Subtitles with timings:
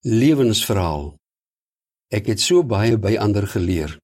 [0.00, 1.10] Lewensverhaal.
[2.08, 3.98] Ek het so baie by ander geleer.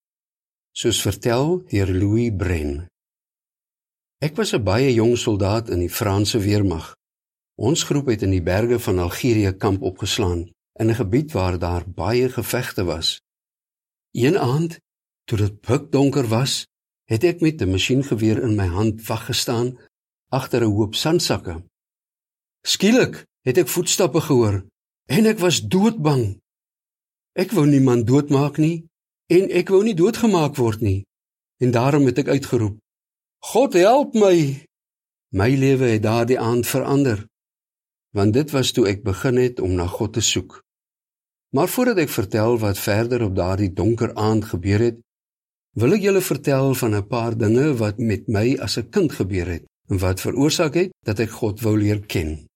[0.76, 2.84] Soos vertel deur Louis Bren.
[4.20, 6.92] Ek was 'n baie jong soldaat in die Franse weermag.
[7.56, 11.88] Ons groep het in die berge van Algerië kamp opgeslaan in 'n gebied waar daar
[11.88, 13.20] baie gevegte was.
[14.12, 14.78] Een aand,
[15.24, 16.66] toe dit pikdonker was,
[17.08, 19.78] het ek met 'n masjiengeweer in my hand wag gestaan
[20.28, 21.64] agter 'n hoop sandsakke.
[22.60, 24.66] Skielik het ek voetstappe gehoor
[25.06, 26.36] en ek was doodbang.
[27.38, 28.86] Ek wou niemand doodmaak nie
[29.32, 31.04] en ek wou nie doodgemaak word nie.
[31.62, 32.76] En daarom het ek uitgeroep:
[33.52, 34.36] God help my.
[35.36, 37.26] My lewe het daardie aand verander.
[38.16, 40.60] Want dit was toe ek begin het om na God te soek.
[41.54, 44.98] Maar voordat ek vertel wat verder op daardie donker aand gebeur het,
[45.76, 49.46] wil ek julle vertel van 'n paar dinge wat met my as 'n kind gebeur
[49.46, 52.46] het en wat veroorsaak het dat ek God wou leer ken.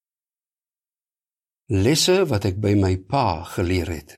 [1.71, 4.17] Lesse wat ek by my pa geleer het.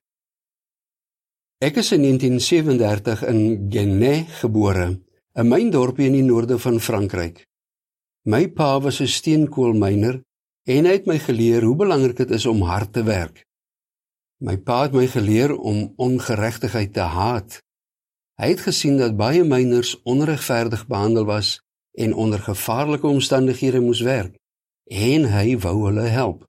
[1.60, 4.86] Ek is in 1937 in Genève gebore,
[5.36, 7.44] 'n myndorpie in die noorde van Frankryk.
[8.24, 10.22] My pa was 'n steenkoolmyner
[10.64, 13.44] en hy het my geleer hoe belangrik dit is om hard te werk.
[14.40, 17.60] My pa het my geleer om ongeregtigheid te haat.
[18.40, 21.60] Hy het gesien dat baie myners onregverdig behandel was
[21.92, 24.40] en onder gevaarlike omstandighede moes werk
[24.88, 26.48] en hy wou hulle help.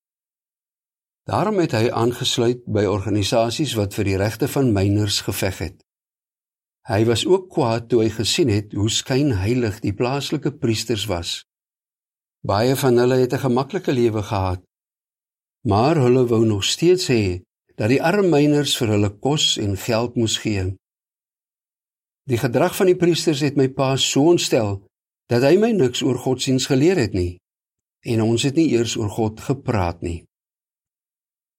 [1.24, 5.78] Daarom het hy aangesluit by organisasies wat vir die regte van myners geveg het.
[6.84, 11.46] Hy was ook kwaad toe hy gesien het hoe skynheilig die plaaslike priesters was.
[12.44, 14.62] Baie van hulle het 'n gemaklike lewe gehad,
[15.64, 17.40] maar hulle wou nog steeds hê
[17.76, 20.76] dat die arme myners vir hulle kos en geld moes gee.
[22.28, 24.84] Die gedrag van die priesters het my pa so ontstel
[25.28, 27.40] dat hy my niks oor godsdiens geleer het nie
[28.02, 30.26] en ons het nie eers oor God gepraat nie.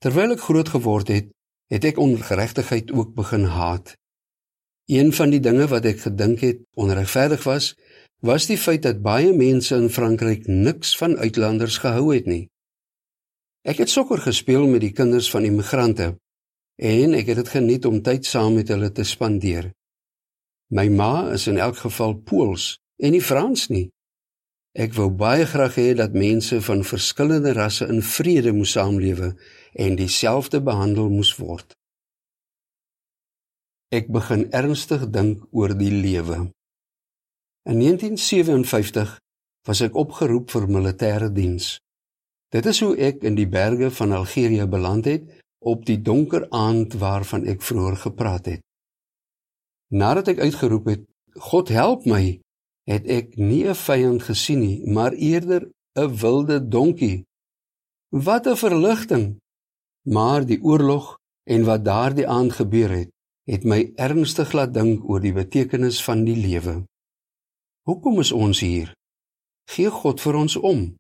[0.04, 1.30] Terwyl ek groot geword het,
[1.72, 3.94] het ek ongeregtigheid ook begin haat.
[4.92, 7.70] Een van die dinge wat ek gedink het onregverdig was,
[8.20, 12.50] was die feit dat baie mense in Frankryk niks van uitlanders gehou het nie.
[13.64, 16.10] Ek het sokker gespeel met die kinders van immigrante
[16.76, 19.72] en ek het dit geniet om tyd saam met hulle te spandeer.
[20.68, 23.86] My ma is in elk geval Pools en nie Frans nie.
[24.76, 29.32] Ek wou baie graag hê dat mense van verskillende rasse in vrede moes saamlewe
[29.74, 31.74] en dieselfde behandel moes word.
[33.94, 36.48] Ek begin ernstig dink oor die lewe.
[37.68, 39.18] In 1957
[39.66, 41.78] was ek opgeroep vir militêre diens.
[42.54, 45.30] Dit is hoe ek in die berge van Algerië beland het
[45.64, 48.62] op die donker aand waarvan ek vroeër gepraat het.
[49.94, 51.06] Nadat ek uitgeroep het,
[51.50, 52.38] God help my,
[52.86, 57.24] het ek nie 'n vyand gesien nie, maar eerder 'n wilde donkie.
[58.10, 59.38] Wat 'n verligting!
[60.04, 61.16] Maar die oorlog
[61.48, 63.10] en wat daardie aand gebeur het,
[63.48, 66.82] het my ernstig laat dink oor die betekenis van die lewe.
[67.88, 68.92] Hoekom is ons hier?
[69.72, 70.94] Gee God vir ons om.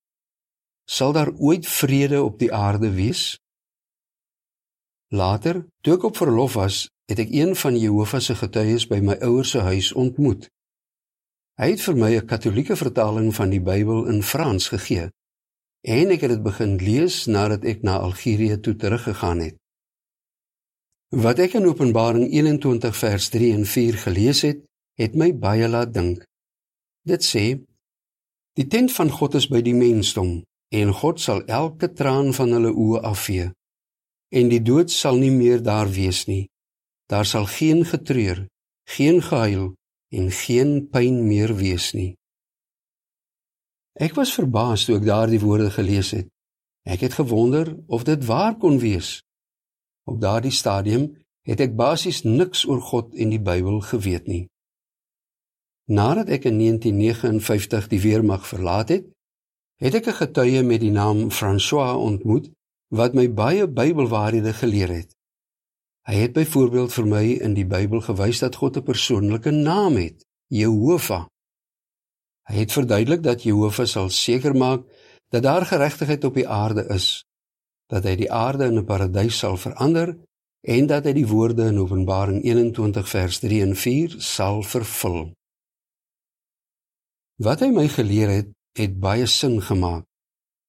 [0.88, 3.36] Sal daar ooit vrede op die aarde wees?
[5.12, 9.16] Later, toe ek op verlof was, het ek een van Jehovah se getuies by my
[9.20, 10.48] ouers se huis ontmoet.
[11.60, 15.12] Hy het vir my 'n Katolieke vertaling van die Bybel in Frans gegee
[15.84, 19.56] en ek het dit begin lees nadat ek na Algerië toe teruggegaan het.
[21.14, 24.64] Wat ek in Openbaring 21 vers 3 en 4 gelees het,
[24.98, 26.24] het my baie laat dink.
[27.04, 27.60] Dit sê:
[28.56, 30.40] Die tent van God is by die mensdom
[30.74, 33.52] en God sal elke traan van hulle oë afvee
[34.34, 36.48] en die dood sal nie meer daar wees nie.
[37.10, 38.46] Daar sal geen getreur,
[38.96, 39.74] geen gehuil
[40.14, 42.14] en geen pyn meer wees nie.
[43.94, 46.26] Ek was verbaas toe ek daardie woorde gelees het.
[46.82, 49.22] Ek het gewonder of dit waar kon wees.
[50.04, 51.12] Op daardie stadium
[51.46, 54.48] het ek basies niks oor God en die Bybel geweet nie.
[55.86, 59.06] Nadat ek in 1959 die weermag verlaat het,
[59.78, 62.50] het ek 'n getuie met die naam François ontmoet
[62.88, 65.14] wat my baie Bybelwaarhede geleer het.
[66.08, 70.26] Hy het byvoorbeeld vir my in die Bybel gewys dat God 'n persoonlike naam het,
[70.48, 71.26] Jehovah.
[72.48, 74.84] Hy het verduidelik dat Jehovah sal seker maak
[75.32, 77.24] dat daar geregtigheid op die aarde is,
[77.88, 80.16] dat hy die aarde in 'n paradys sal verander
[80.64, 85.32] en dat hy die woorde in Openbaring 21 vers 3 en 4 sal vervul.
[87.36, 90.04] Wat hy my geleer het, het baie sin gemaak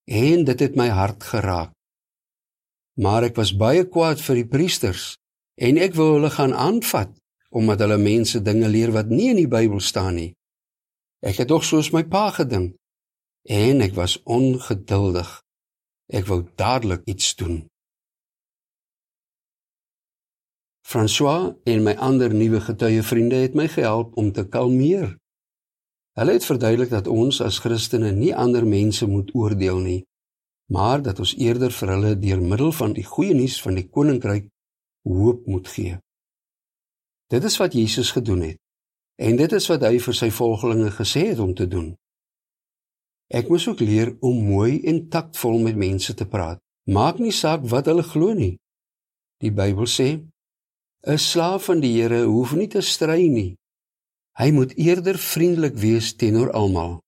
[0.06, 1.72] en dit het my hart geraak.
[3.02, 5.16] Maar ek was baie kwaad vir die priesters
[5.56, 7.12] en ek wou hulle gaan aanvat
[7.56, 10.34] omdat hulle mense dinge leer wat nie in die Bybel staan nie.
[11.26, 12.76] Ek het tog soos my pa gedink
[13.50, 15.30] en ek was ongeduldig.
[16.14, 17.64] Ek wou dadelik iets doen.
[20.86, 25.16] François en my ander nuwe getuie vriende het my gehelp om te kalmeer.
[26.14, 30.02] Hulle het verduidelik dat ons as Christene nie ander mense moet oordeel nie,
[30.70, 34.46] maar dat ons eerder vir hulle deur middel van die goeie nuus van die koninkryk
[35.10, 35.98] hoop moet gee.
[37.34, 38.62] Dit is wat Jesus gedoen het
[39.16, 41.94] en dit is wat hy vir sy volgelinge gesê het om te doen.
[43.34, 46.60] Ek moes ook leer om mooi en taktvol met mense te praat.
[46.86, 48.58] Maak nie saak wat hulle glo nie.
[49.42, 50.22] Die Bybel sê
[51.08, 53.56] 'n slaaf van die Here hoef nie te stry nie.
[54.38, 57.02] Hy moet eerder vriendelik wees teenoor almal.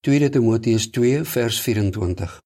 [0.00, 2.40] 2 Timoteus 2 vers 24.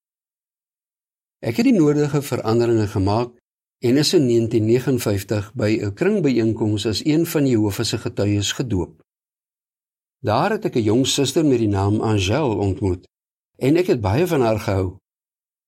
[1.40, 3.39] Ek het die nodige veranderinge gemaak
[3.80, 9.02] en is in 1959 by 'n kringbyeenkoms as een van Jehovah se getuies gedoop.
[10.18, 13.08] Daar het ek 'n jong suster met die naam Angel ontmoet
[13.56, 14.96] en ek het baie van haar gehou.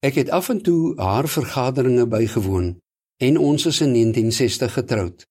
[0.00, 2.78] Ek het af en toe haar vergaderings bygewoon
[3.16, 5.26] en ons is in 1960 getroud.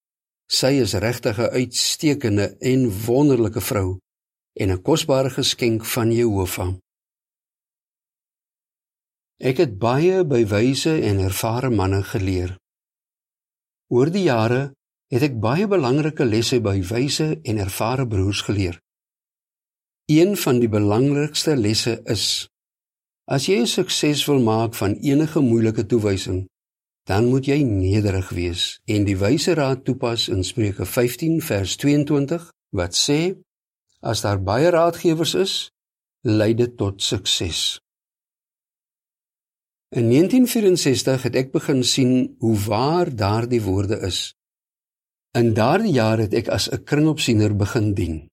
[0.52, 3.98] Sy is regtig 'n uitstekende en wonderlike vrou
[4.54, 6.74] en 'n kosbare geskenk van Jehovah.
[9.38, 12.61] Ek het baie by wyse en ervare manne geleer.
[13.92, 14.72] Oor die jare
[15.12, 18.78] het ek baie belangrike lesse by wyse en ervare broers geleer.
[20.08, 22.48] Een van die belangrikste lesse is:
[23.28, 26.46] as jy sukses wil maak van enige moeilike toewysing,
[27.04, 32.48] dan moet jy nederig wees en die wyse raad toepas in Spreuke 15 vers 22
[32.80, 33.20] wat sê
[34.00, 35.54] as daar baie raadgewers is
[36.24, 37.82] lei dit tot sukses.
[39.92, 44.20] In 1964 het ek begin sien hoe waar daardie woorde is.
[45.36, 48.30] In daardie jaar het ek as 'n kringopsiener begin dien.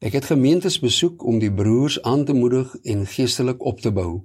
[0.00, 4.22] Ek het gemeentes besoek om die broers aan te moedig en geestelik op te bou.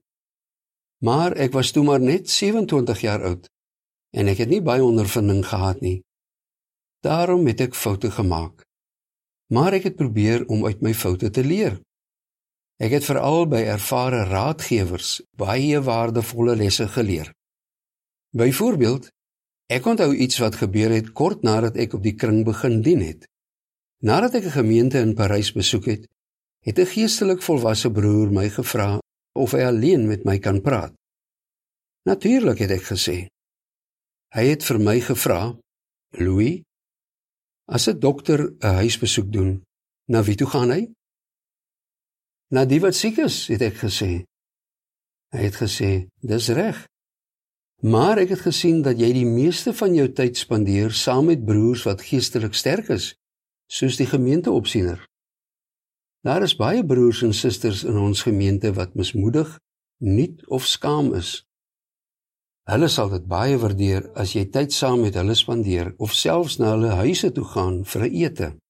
[1.04, 3.50] Maar ek was toe maar net 27 jaar oud
[4.16, 6.01] en ek het nie baie ondervinding gehad nie.
[7.00, 8.63] Daarom het ek foute gemaak.
[9.51, 11.81] Maar ek het probeer om uit my foute te leer.
[12.81, 17.33] Ek het veral by ervare raadgewers baie waardevolle lesse geleer.
[18.33, 19.11] Byvoorbeeld,
[19.69, 23.27] ek onthou iets wat gebeur het kort nadat ek op die kring begin dien het.
[24.01, 26.07] Nadat ek 'n gemeente in Parys besoek het,
[26.65, 28.99] het 'n geestelik volwasse broer my gevra
[29.33, 30.93] of hy alleen met my kan praat.
[32.05, 33.27] Natuurlik het ek gesê,
[34.33, 35.53] Hy het vir my gevra,
[36.17, 36.63] "Louis,
[37.69, 39.61] as 'n dokter 'n huisbesoek doen,
[40.07, 40.89] na wie toe gaan hy?"
[42.53, 44.11] "Na die wat siek is," het ek gesê.
[45.33, 46.88] Hy het gesê, "Dis reg.
[47.81, 51.83] Maar ek het gesien dat jy die meeste van jou tyd spandeer saam met broers
[51.83, 53.15] wat geestelik sterk is,
[53.67, 55.07] soos die gemeenteopsiener.
[56.21, 59.59] Daar is baie broers en susters in ons gemeente wat mismoedig,
[59.97, 61.44] nuut of skaam is."
[62.63, 66.69] Hulle sal dit baie waardeer as jy tyd saam met hulle spandeer of selfs na
[66.71, 68.62] hulle huise toe gaan vir 'n ete.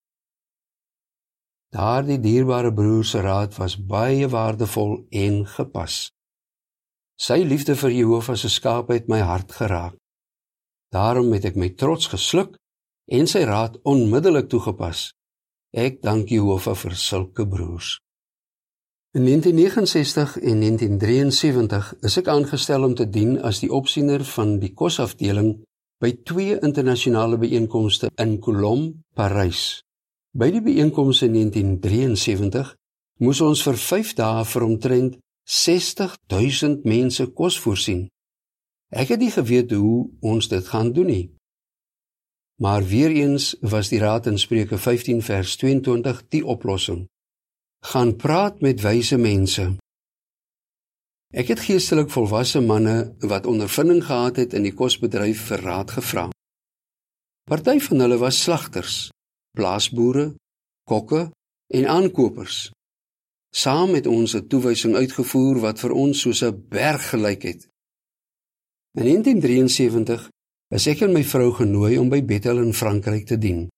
[1.74, 6.12] Daardie dierbare broer se raad was baie waardevol en gepas.
[7.18, 9.96] Sy liefde vir Jehovah se skape het my hart geraak.
[10.94, 12.60] Daarom het ek my trots gesluk
[13.10, 15.14] en sy raad onmiddellik toegepas.
[15.74, 17.96] Ek dank Jehovah vir sulke broers.
[19.18, 24.76] In 1969 en 1973 is ek aangestel om te dien as die opsiener van die
[24.78, 25.56] kosafdeling
[26.02, 29.83] by twee internasionale byeenkomste in Colombe, Parys.
[30.34, 32.74] By die byeenkomste in 1973
[33.22, 38.08] moes ons vir 5 dae vir omtrent 60 000 mense kos voorsien.
[38.90, 41.26] Ek het nie geweet hoe ons dit gaan doen nie.
[42.58, 47.06] Maar weer eens was die raad in Spreuke 15 vers 22 die oplossing
[47.84, 49.66] gaan praat met wyse mense.
[51.34, 56.30] Ek het geestelik volwasse manne wat ondervinding gehad het in die kosbedryf vir raad gevra.
[57.50, 59.10] Party van hulle was slagters,
[59.58, 60.34] plaasboere,
[60.90, 61.30] kokke
[61.74, 62.72] en aankopers.
[63.54, 67.68] Saam het ons 'n toewysing uitgevoer wat vir ons soos 'n berg gelyk het.
[68.98, 70.30] In 1973
[70.70, 73.70] is ek en my vrou genooi om by Bethel in Frankryk te dien.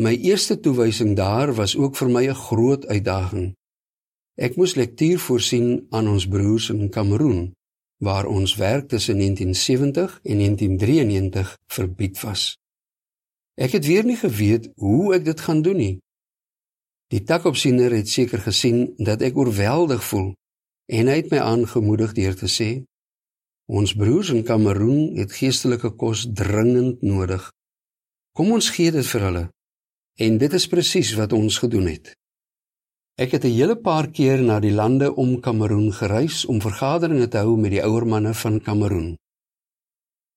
[0.00, 3.54] My eerste toewysing daar was ook vir my 'n groot uitdaging.
[4.34, 7.52] Ek moes lektuur voorsien aan ons broers in Kameroen
[8.02, 12.56] waar ons werk tussen 1970 en 1993 verbied was.
[13.54, 15.96] Ek het weer nie geweet hoe ek dit gaan doen nie.
[17.12, 20.32] Die takopsiener het seker gesien dat ek oorweldig voel
[20.92, 22.70] en hy het my aangemoedig deur te sê:
[23.68, 27.50] "Ons broers in Kameroen het geestelike kos dringend nodig.
[28.32, 29.44] Kom ons gee dit vir hulle."
[30.20, 32.12] En dit is presies wat ons gedoen het.
[33.20, 37.38] Ek het 'n hele paar keer na die lande om Kameroen gereis om vergaderings te
[37.38, 39.16] hou met die ouer manne van Kameroen.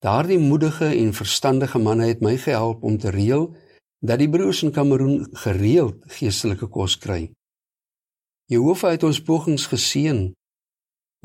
[0.05, 3.47] Daardie moedige en verstandige manne het my gehelp om te reël
[4.05, 7.31] dat die broers in Kameroen gereeld geestelike kos kry.
[8.45, 10.19] Jehovah het ons pogings geseën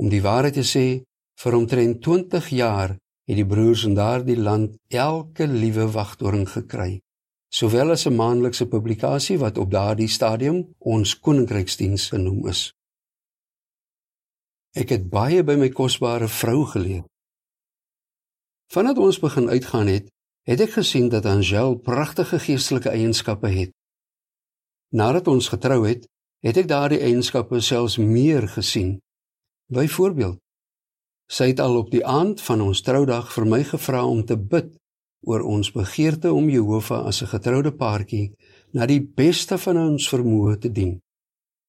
[0.00, 0.86] om die waarheid te sê
[1.42, 7.02] vir omtrent 20 jaar het die broers in daardie land elke liewe wagtoring gekry
[7.50, 12.72] sowel as 'n maandelikse publikasie wat op daardie stadium ons koninkryksdiens genoem is.
[14.72, 17.09] Ek het baie by my kosbare vrou geleer.
[18.70, 20.10] Vandat ons begin uitgaan het,
[20.46, 23.72] het ek gesien dat Angel pragtige geestelike eienskappe het.
[24.94, 26.06] Nadat ons getrou het,
[26.46, 29.00] het ek daardie eienskappe selfs meer gesien.
[29.74, 30.38] Byvoorbeeld,
[31.30, 34.70] sy het al op die aand van ons troudag vir my gevra om te bid
[35.26, 38.32] oor ons begeerte om Jehovah as 'n getroude paartjie
[38.72, 41.00] na die beste van ons vermoë te dien.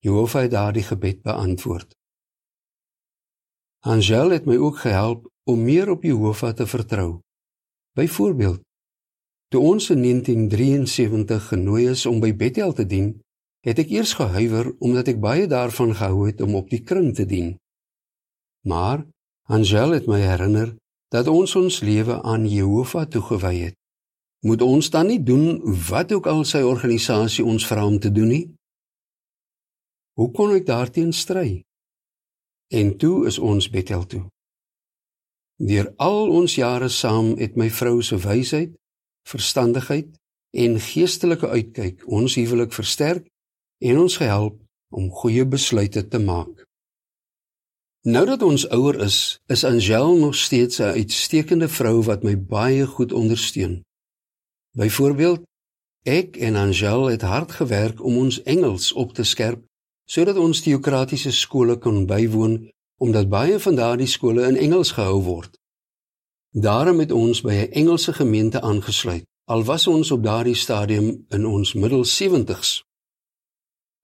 [0.06, 2.01] Jehovah het daardie gebed beantwoord.
[3.82, 7.20] Angel het my ook gehelp om meer op Jehovah te vertrou.
[7.98, 8.62] Byvoorbeeld,
[9.50, 13.16] toe ons in 1973 genooi is om by Bethel te dien,
[13.66, 17.26] het ek eers gehuiwer omdat ek baie daarvan gehou het om op die kring te
[17.26, 17.56] dien.
[18.70, 19.02] Maar
[19.50, 20.76] Angel het my herinner
[21.10, 23.78] dat ons ons lewe aan Jehovah toegewy het.
[24.46, 25.58] Moet ons dan nie doen
[25.90, 28.46] wat ook al sy organisasie ons vra om te doen nie?
[30.22, 31.64] Hoe kon ek daarteen stry?
[32.72, 34.24] En toe is ons Bethel toe.
[35.60, 38.72] Deur al ons jare saam het my vrou se wysheid,
[39.28, 40.08] verstandigheid
[40.56, 43.28] en geestelike uitkyk ons huwelik versterk
[43.84, 44.56] en ons gehelp
[44.96, 46.64] om goeie besluite te maak.
[48.08, 52.86] Nou dat ons ouer is, is Angel nog steeds 'n uitstekende vrou wat my baie
[52.86, 53.84] goed ondersteun.
[54.72, 55.44] Byvoorbeeld,
[56.04, 59.62] ek en Angel het hard gewerk om ons Engels op te skerp
[60.12, 62.60] sodat ons teokratiese skole kon bywoon
[63.02, 65.56] omdat baie van daardie skole in Engels gehou word.
[66.52, 71.46] Daarom het ons by 'n Engelse gemeente aangesluit, al was ons op daardie stadium in
[71.46, 72.84] ons middel 70's.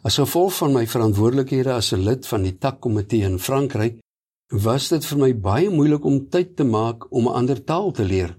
[0.03, 3.99] As gevolg van my verantwoordelikhede as 'n lid van die takkomitee in Frankryk,
[4.47, 8.03] was dit vir my baie moeilik om tyd te maak om 'n ander taal te
[8.03, 8.37] leer.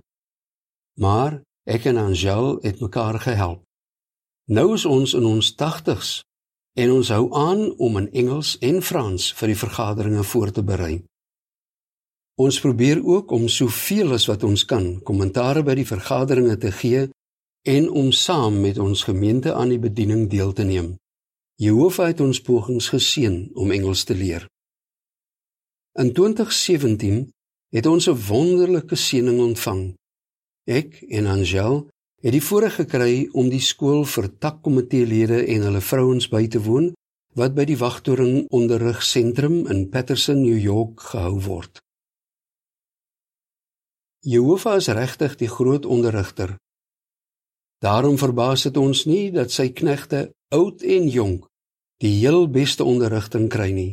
[0.96, 3.62] Maar ek en Angel het mekaar gehelp.
[4.46, 6.22] Nou is ons in ons 80's
[6.78, 10.94] en ons hou aan om in Engels en Frans vir die vergaderinge voor te berei.
[12.38, 17.08] Ons probeer ook om soveel as wat ons kan kommentaare by die vergaderinge te gee
[17.66, 20.94] en om saam met ons gemeente aan die bediening deel te neem.
[21.58, 24.47] Jehovah het ons pogings geseën om Engels te leer.
[25.99, 27.26] In 2017
[27.75, 29.94] het ons 'n wonderlike seëning ontvang.
[30.64, 31.88] Ek en Angel
[32.22, 36.92] het die voorreg gekry om die skool vir takkomiteelede en hulle vrouens by te woon
[37.38, 41.78] wat by die Wagtoring Onderrigsentrum in Patterson, New York gehou word.
[44.26, 46.56] Jehovah is regtig die groot onderrigter.
[47.78, 51.46] Daarom verbaas dit ons nie dat sy knegte, oud en jonk,
[52.02, 53.92] die heel beste onderrigting kry nie.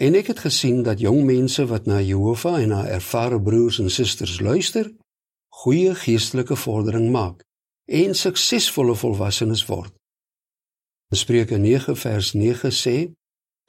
[0.00, 3.92] En ek het gesien dat jong mense wat na Jehovah en na ervare broers en
[3.92, 4.88] susters luister,
[5.62, 7.44] goeie geestelike vordering maak
[7.86, 9.92] en suksesvolle volwassenes word.
[11.14, 12.96] Spreuke 9 vers 9 sê: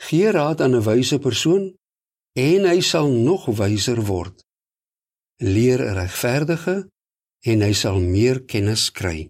[0.07, 1.63] Gee raad aan 'n wyse persoon
[2.33, 4.43] en hy sal nog wyser word.
[5.37, 6.77] Leer 'n regverdige
[7.51, 9.29] en hy sal meer kennis kry.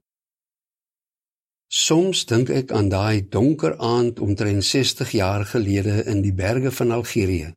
[1.67, 6.91] Soms dink ek aan daai donker aand omtrent 60 jaar gelede in die berge van
[6.91, 7.53] Algerië.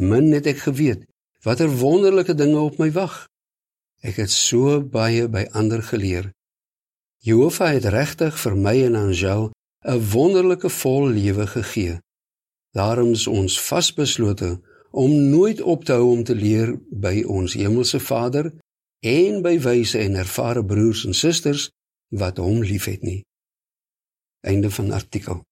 [0.00, 1.04] Min het ek geweet
[1.44, 3.28] watter wonderlike dinge op my wag.
[4.02, 6.32] Ek het so baie by ander geleer.
[7.24, 9.50] Jehovah het regtig vir my en Angel
[9.84, 12.00] 'n wonderlike vol lewe gegee.
[12.72, 14.60] Daarom is ons vasbeslote
[14.90, 18.52] om nooit op te hou om te leer by ons hemelse Vader
[19.00, 21.70] en by wyse en ervare broers en susters
[22.08, 23.24] wat hom liefhet nie.
[24.40, 25.42] Einde van artikel.